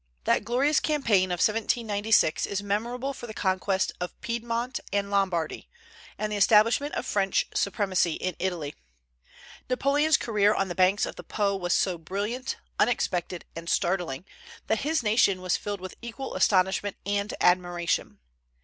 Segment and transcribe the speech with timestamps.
[0.23, 5.69] That glorious campaign of 1796 is memorable for the conquest of Piedmont and Lombardy,
[6.17, 8.73] and the establishment of French supremacy in Italy.
[9.69, 14.25] Napoleon's career on the banks of the Po was so brilliant, unexpected, and startling,
[14.65, 18.17] that his nation was filled with equal astonishment and admiration.